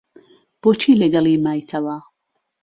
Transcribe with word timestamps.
بۆچی 0.61 0.93
لەگەڵی 1.01 1.37
مایتەوە؟ 1.45 1.95